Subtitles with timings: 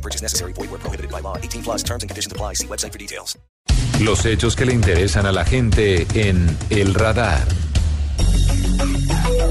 [0.00, 0.54] No purchase necessary.
[0.54, 1.36] Void where prohibited by law.
[1.36, 2.54] 18 plus terms and conditions apply.
[2.54, 3.38] See website for details.
[4.00, 7.46] Los hechos que le interesan a la gente en El Radar.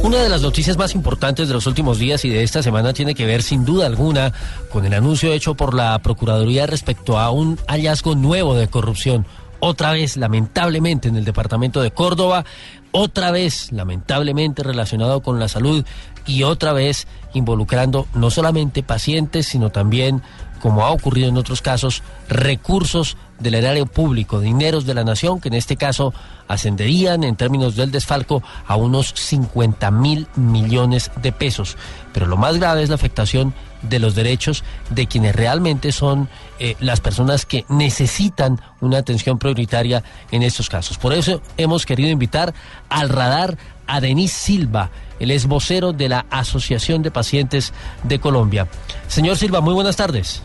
[0.01, 3.13] Una de las noticias más importantes de los últimos días y de esta semana tiene
[3.13, 4.33] que ver sin duda alguna
[4.71, 9.27] con el anuncio hecho por la Procuraduría respecto a un hallazgo nuevo de corrupción.
[9.59, 12.45] Otra vez, lamentablemente, en el departamento de Córdoba,
[12.91, 15.85] otra vez, lamentablemente, relacionado con la salud
[16.25, 20.21] y otra vez involucrando no solamente pacientes, sino también,
[20.61, 25.49] como ha ocurrido en otros casos, recursos del erario público, dineros de la nación, que
[25.49, 26.13] en este caso
[26.47, 31.77] ascenderían en términos del desfalco a unos 50 mil millones de pesos.
[32.13, 36.75] Pero lo más grave es la afectación de los derechos de quienes realmente son eh,
[36.79, 40.97] las personas que necesitan una atención prioritaria en estos casos.
[40.97, 42.53] Por eso hemos querido invitar
[42.89, 43.57] al radar
[43.87, 48.67] a Denis Silva, el es vocero de la Asociación de Pacientes de Colombia.
[49.07, 50.43] Señor Silva, muy buenas tardes.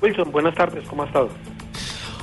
[0.00, 1.28] Wilson, buenas tardes, ¿cómo ha estado?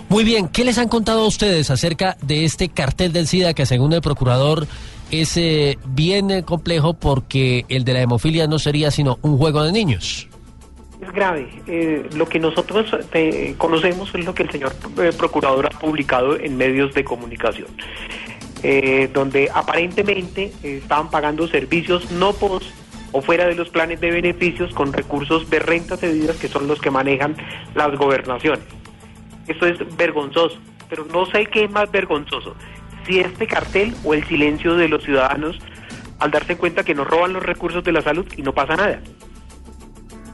[0.09, 3.66] Muy bien, ¿qué les han contado a ustedes acerca de este cartel del SIDA que
[3.66, 4.67] según el procurador
[5.11, 9.64] es eh, bien eh, complejo porque el de la hemofilia no sería sino un juego
[9.64, 10.28] de niños?
[11.14, 11.47] Grave.
[11.67, 16.38] Eh, lo que nosotros eh, conocemos es lo que el señor eh, procurador ha publicado
[16.39, 17.67] en medios de comunicación,
[18.64, 22.66] eh, donde aparentemente estaban pagando servicios no post
[23.11, 26.81] o fuera de los planes de beneficios con recursos de rentas cedidas que son los
[26.81, 27.36] que manejan
[27.75, 28.66] las gobernaciones.
[29.47, 30.58] Esto es vergonzoso,
[30.89, 32.56] pero no sé qué es más vergonzoso,
[33.06, 35.59] si este cartel o el silencio de los ciudadanos
[36.19, 39.00] al darse cuenta que nos roban los recursos de la salud y no pasa nada.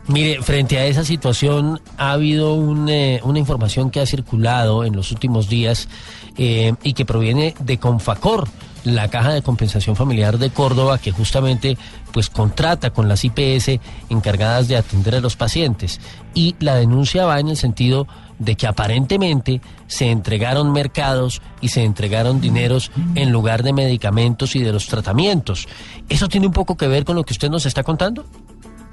[0.09, 4.95] Mire, frente a esa situación ha habido un, eh, una información que ha circulado en
[4.95, 5.87] los últimos días
[6.35, 8.47] eh, y que proviene de Confacor,
[8.85, 11.77] la Caja de Compensación Familiar de Córdoba, que justamente
[12.11, 16.01] pues contrata con las IPS encargadas de atender a los pacientes.
[16.33, 18.07] Y la denuncia va en el sentido
[18.39, 24.63] de que aparentemente se entregaron mercados y se entregaron dineros en lugar de medicamentos y
[24.63, 25.67] de los tratamientos.
[26.07, 28.25] ¿Eso tiene un poco que ver con lo que usted nos está contando?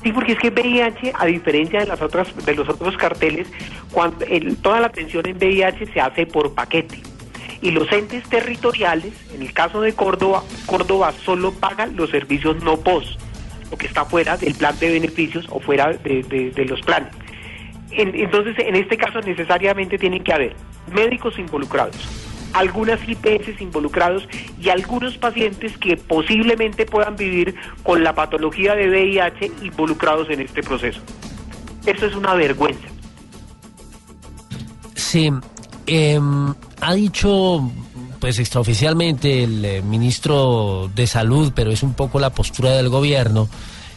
[0.06, 3.48] Sí, porque es que VIH, a diferencia de las otras, de los otros carteles,
[3.90, 4.24] cuando
[4.62, 7.00] toda la atención en VIH se hace por paquete.
[7.60, 12.76] Y los entes territoriales, en el caso de Córdoba, Córdoba solo paga los servicios no
[12.76, 13.18] POS,
[13.68, 17.12] lo que está fuera del plan de beneficios o fuera de, de- de los planes.
[17.90, 20.54] En- entonces, en este caso necesariamente tienen que haber
[20.94, 21.96] médicos involucrados,
[22.56, 24.26] algunas IPS involucrados
[24.60, 30.62] y algunos pacientes que posiblemente puedan vivir con la patología de VIH involucrados en este
[30.62, 31.00] proceso.
[31.84, 32.88] Eso es una vergüenza.
[34.94, 35.30] Sí,
[35.86, 37.70] em, ha dicho,
[38.18, 43.48] pues extraoficialmente, el eh, ministro de Salud, pero es un poco la postura del gobierno,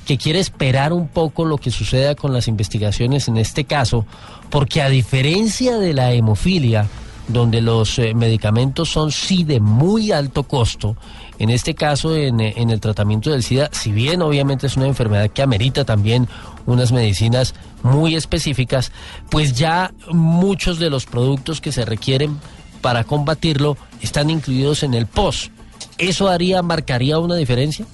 [0.05, 4.05] que quiere esperar un poco lo que suceda con las investigaciones en este caso,
[4.49, 6.87] porque a diferencia de la hemofilia,
[7.29, 10.97] donde los eh, medicamentos son sí de muy alto costo,
[11.37, 14.87] en este caso en, eh, en el tratamiento del SIDA, si bien obviamente es una
[14.87, 16.27] enfermedad que amerita también
[16.65, 18.91] unas medicinas muy específicas,
[19.29, 22.37] pues ya muchos de los productos que se requieren
[22.81, 25.51] para combatirlo están incluidos en el POS.
[25.97, 27.85] ¿Eso haría, marcaría una diferencia?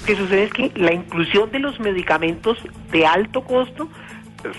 [0.00, 2.58] Lo que sucede es que la inclusión de los medicamentos
[2.90, 3.88] de alto costo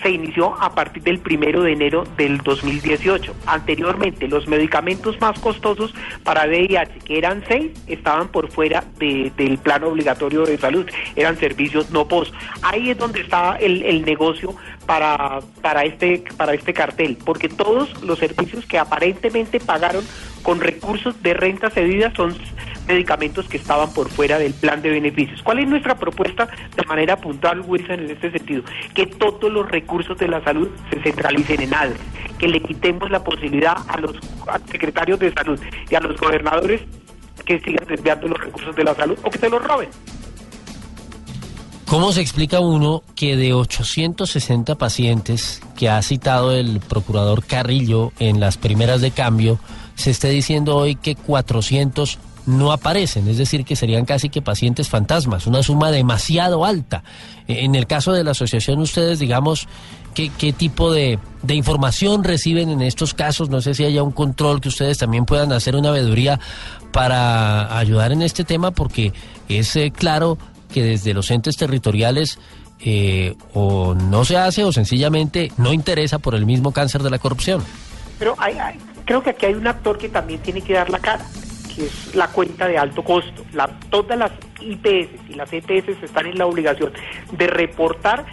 [0.02, 3.34] se inició a partir del primero de enero del 2018.
[3.46, 9.58] Anteriormente, los medicamentos más costosos para VIH, que eran seis, estaban por fuera de- del
[9.58, 12.32] plan obligatorio de salud, eran servicios no POS.
[12.62, 14.54] Ahí es donde estaba el, el negocio
[14.86, 20.04] para, para, este, para este cartel, porque todos los servicios que aparentemente pagaron
[20.42, 22.36] con recursos de renta cedida son
[22.86, 25.42] medicamentos que estaban por fuera del plan de beneficios.
[25.42, 28.62] ¿Cuál es nuestra propuesta de manera puntual, Wilson, en este sentido?
[28.94, 31.98] Que todos los recursos de la salud se centralicen en ADRES,
[32.38, 34.16] que le quitemos la posibilidad a los
[34.70, 35.60] secretarios de salud
[35.90, 36.82] y a los gobernadores
[37.44, 39.88] que sigan desviando los recursos de la salud o que se los roben.
[41.86, 48.40] ¿Cómo se explica uno que de 860 pacientes que ha citado el procurador Carrillo en
[48.40, 49.60] las primeras de cambio,
[49.94, 54.88] se esté diciendo hoy que 400 no aparecen, es decir, que serían casi que pacientes
[54.88, 57.02] fantasmas, una suma demasiado alta.
[57.48, 59.66] Eh, En el caso de la asociación, ustedes, digamos,
[60.14, 63.50] ¿qué, qué tipo de, de información reciben en estos casos?
[63.50, 66.38] No sé si haya un control que ustedes también puedan hacer una veeduría
[66.92, 69.12] para ayudar en este tema, porque
[69.48, 70.38] es eh, claro
[70.72, 72.38] que desde los entes territoriales
[72.80, 77.18] eh, o no se hace o sencillamente no interesa por el mismo cáncer de la
[77.18, 77.62] corrupción.
[78.18, 80.98] Pero hay- hay- creo que aquí hay un actor que también tiene que dar la
[80.98, 81.24] cara,
[81.76, 83.44] que es la cuenta de alto costo.
[83.90, 86.92] Todas las IPS y las EPS están en la obligación
[87.32, 88.24] de reportar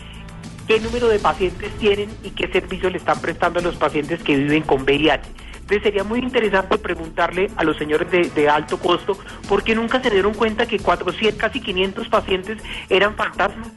[0.67, 4.37] qué número de pacientes tienen y qué servicio le están prestando a los pacientes que
[4.37, 5.21] viven con VIH.
[5.53, 9.17] Entonces sería muy interesante preguntarle a los señores de, de alto costo
[9.47, 13.69] por qué nunca se dieron cuenta que 400, casi 500 pacientes eran fantasmas.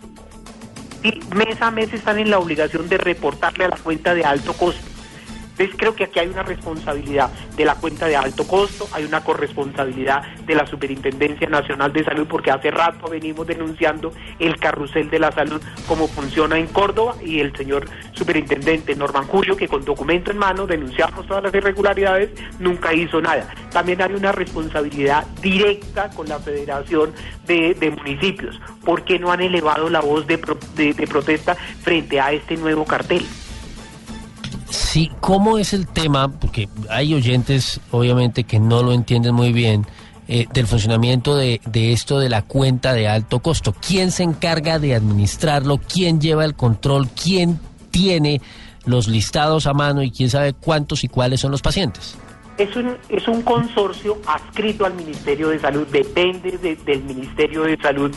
[1.02, 4.52] Y mes a mes están en la obligación de reportarle a la cuenta de alto
[4.52, 4.95] costo.
[5.58, 9.24] Entonces creo que aquí hay una responsabilidad de la cuenta de alto costo, hay una
[9.24, 15.18] corresponsabilidad de la Superintendencia Nacional de Salud, porque hace rato venimos denunciando el carrusel de
[15.18, 20.30] la salud, cómo funciona en Córdoba, y el señor superintendente Norman Julio, que con documento
[20.30, 23.48] en mano denunciamos todas las irregularidades, nunca hizo nada.
[23.72, 27.12] También hay una responsabilidad directa con la Federación
[27.46, 32.58] de, Municipios, porque no han elevado la voz de, pro- de protesta frente a este
[32.58, 33.24] nuevo cartel.
[34.96, 36.28] Sí, ¿cómo es el tema?
[36.28, 39.84] Porque hay oyentes, obviamente, que no lo entienden muy bien
[40.26, 43.74] eh, del funcionamiento de, de esto de la cuenta de alto costo.
[43.74, 45.76] ¿Quién se encarga de administrarlo?
[45.76, 47.10] ¿Quién lleva el control?
[47.10, 47.60] ¿Quién
[47.90, 48.40] tiene
[48.86, 52.16] los listados a mano y quién sabe cuántos y cuáles son los pacientes?
[52.56, 57.76] Es un, es un consorcio adscrito al Ministerio de Salud, depende de- del Ministerio de
[57.76, 58.10] Salud,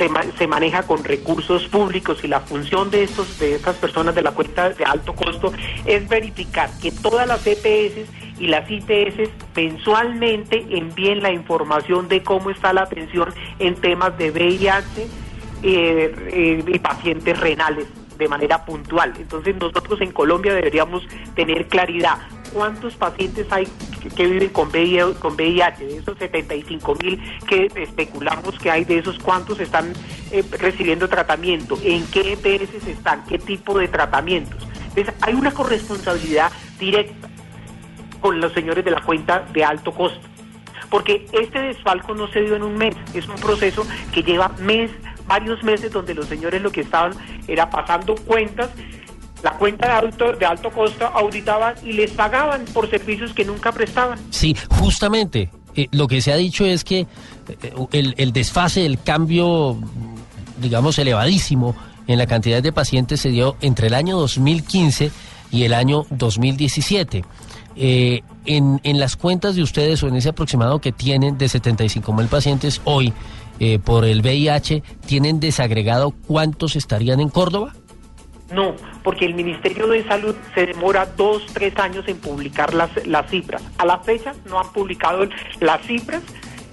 [0.00, 4.14] se, ma- se maneja con recursos públicos y la función de, estos, de estas personas
[4.14, 5.52] de la cuenta de alto costo
[5.84, 8.08] es verificar que todas las EPS
[8.38, 14.30] y las IPS mensualmente envíen la información de cómo está la atención en temas de
[14.30, 15.02] VIH
[15.62, 17.86] eh, eh, y pacientes renales
[18.16, 19.12] de manera puntual.
[19.18, 21.02] Entonces nosotros en Colombia deberíamos
[21.34, 22.16] tener claridad
[22.52, 23.66] cuántos pacientes hay
[24.16, 28.98] que, viven con VIH, con VIH, de esos 75 mil que especulamos que hay, de
[28.98, 29.92] esos cuántos están
[30.30, 34.66] eh, recibiendo tratamiento, en qué EPS están, qué tipo de tratamientos.
[34.88, 37.28] Entonces hay una corresponsabilidad directa
[38.20, 40.20] con los señores de la cuenta de alto costo.
[40.90, 44.90] Porque este desfalco no se dio en un mes, es un proceso que lleva mes,
[45.26, 47.12] varios meses donde los señores lo que estaban
[47.46, 48.70] era pasando cuentas,
[49.42, 53.72] la cuenta de alto, de alto costo auditaban y les pagaban por servicios que nunca
[53.72, 54.18] prestaban.
[54.30, 55.50] Sí, justamente.
[55.76, 59.76] eh, lo que se ha dicho es que eh, el, el desfase, el cambio,
[60.60, 61.74] digamos, elevadísimo
[62.06, 65.10] en la cantidad de pacientes se dio entre el año 2015
[65.52, 67.24] y el año 2017.
[67.76, 72.12] Eh, en, en las cuentas de ustedes o en ese aproximado que tienen de 75
[72.12, 73.12] mil pacientes hoy
[73.60, 77.74] eh, por el VIH, ¿tienen desagregado cuántos estarían en Córdoba?
[78.52, 83.30] No, porque el Ministerio de Salud se demora dos, tres años en publicar las, las
[83.30, 83.62] cifras.
[83.78, 85.26] A la fecha no han publicado
[85.60, 86.22] las cifras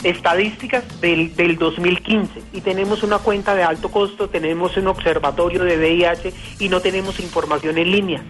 [0.03, 5.77] estadísticas del, del 2015 y tenemos una cuenta de alto costo, tenemos un observatorio de
[5.77, 8.23] VIH y no tenemos información en línea.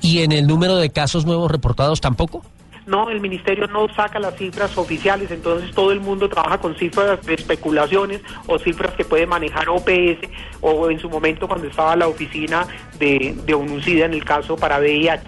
[0.00, 2.42] ¿Y en el número de casos nuevos reportados tampoco?
[2.88, 7.24] No, el ministerio no saca las cifras oficiales, entonces todo el mundo trabaja con cifras
[7.26, 10.26] de especulaciones o cifras que puede manejar OPS
[10.62, 12.66] o en su momento cuando estaba la oficina
[12.98, 15.22] de, de ONUCIDA en el caso para VIH.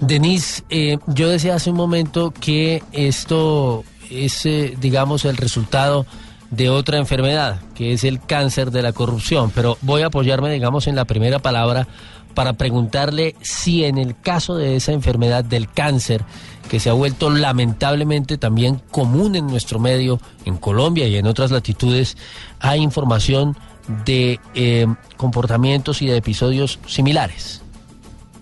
[0.00, 6.06] Denise, eh, yo decía hace un momento que esto es, eh, digamos, el resultado
[6.50, 10.86] de otra enfermedad, que es el cáncer de la corrupción, pero voy a apoyarme, digamos,
[10.86, 11.86] en la primera palabra
[12.34, 16.22] para preguntarle si en el caso de esa enfermedad del cáncer,
[16.68, 21.50] que se ha vuelto lamentablemente también común en nuestro medio, en Colombia y en otras
[21.50, 22.16] latitudes,
[22.60, 23.56] hay información
[24.04, 24.86] de eh,
[25.16, 27.62] comportamientos y de episodios similares.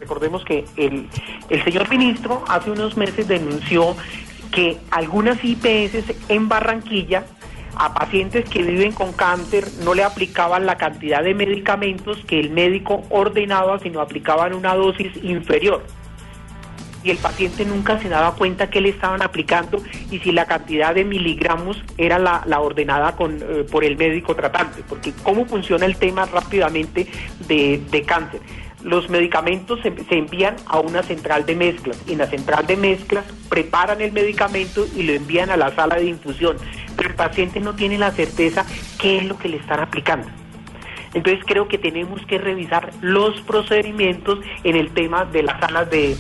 [0.01, 1.09] Recordemos que el,
[1.49, 3.95] el señor ministro hace unos meses denunció
[4.51, 7.25] que algunas IPS en Barranquilla
[7.77, 12.51] a pacientes que viven con cáncer no le aplicaban la cantidad de medicamentos que el
[12.51, 15.85] médico ordenaba, sino aplicaban una dosis inferior.
[17.03, 20.95] Y el paciente nunca se daba cuenta que le estaban aplicando y si la cantidad
[20.95, 24.83] de miligramos era la, ordenada con, eh, por el médico tratante.
[24.89, 27.07] Porque cómo funciona el tema rápidamente
[27.47, 28.41] de, de cáncer
[28.85, 32.01] los medicamentos se, envían a una central de mezclas.
[32.07, 35.97] Y en la central de mezclas preparan el medicamento y lo envían a la sala
[35.97, 36.57] de infusión.
[36.97, 38.65] Pero el paciente no tiene la certeza
[39.01, 40.29] qué es lo que le están aplicando.
[41.15, 46.17] Entonces creo que tenemos que revisar los procedimientos en el tema de las salas de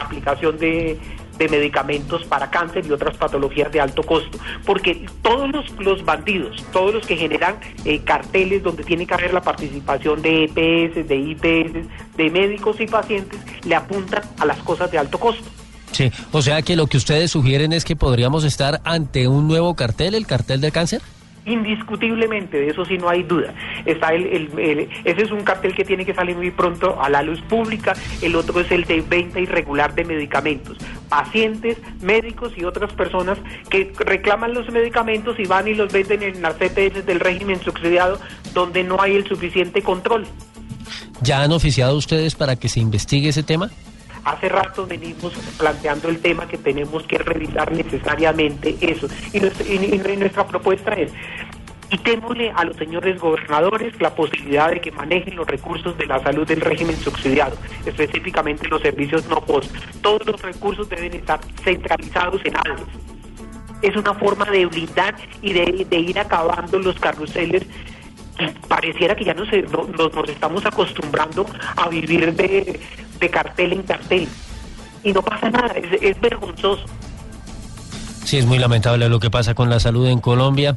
[0.00, 0.98] aplicación de,
[1.40, 6.62] de medicamentos para cáncer y otras patologías de alto costo, porque todos los, los bandidos,
[6.70, 11.16] todos los que generan eh, carteles donde tiene que haber la participación de EPS, de
[11.16, 15.48] IPS, de médicos y pacientes, le apuntan a las cosas de alto costo.
[15.92, 19.74] Sí, o sea que lo que ustedes sugieren es que podríamos estar ante un nuevo
[19.74, 21.00] cartel, el cartel del cáncer.
[21.50, 23.52] Indiscutiblemente, de eso sí no hay duda.
[23.84, 27.08] Está el, el- el- ese es un cartel que tiene que salir muy pronto a
[27.08, 30.78] la luz pública, el otro es el de venta irregular de medicamentos.
[31.08, 33.38] Pacientes, médicos y otras personas
[33.68, 38.20] que reclaman los medicamentos y van y los venden en las CPS del régimen subsidiado
[38.54, 40.26] donde no hay el suficiente control.
[41.22, 43.70] ¿Ya han oficiado ustedes para que se investigue ese tema?
[44.24, 49.08] Hace rato venimos planteando el tema que tenemos que revisar necesariamente eso.
[49.32, 49.40] Y
[50.16, 51.12] nuestra, propuesta es,
[51.88, 56.46] quitémosle a los señores gobernadores la posibilidad de que manejen los recursos de la salud
[56.46, 59.74] del régimen subsidiado, específicamente los servicios no post.
[60.02, 62.86] Todos los recursos deben estar centralizados en ADES.
[63.82, 67.66] Es una forma de blindar y de, de ir acabando los carruseles
[68.68, 72.80] pareciera que ya nos, no- nos, nos estamos acostumbrando a vivir de,
[73.30, 74.28] cartel en cartel.
[75.02, 76.84] Y no pasa nada, es vergonzoso.
[78.24, 80.76] Sí, es muy lamentable lo que pasa con la salud en Colombia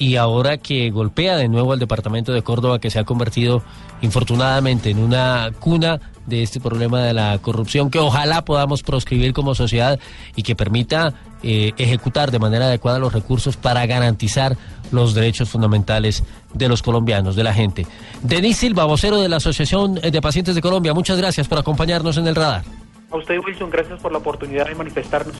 [0.00, 3.62] y ahora que golpea de nuevo al departamento de Córdoba que se ha convertido
[4.00, 9.54] infortunadamente en una cuna de este problema de la corrupción que ojalá podamos proscribir como
[9.54, 10.00] sociedad
[10.36, 14.56] y que permita eh, ejecutar de manera adecuada los recursos para garantizar
[14.90, 17.86] los derechos fundamentales de los colombianos, de la gente.
[18.22, 22.26] Denis Silva, vocero de la Asociación de Pacientes de Colombia, muchas gracias por acompañarnos en
[22.26, 22.64] el radar.
[23.10, 25.36] A usted, Wilson, gracias por la oportunidad de manifestarnos.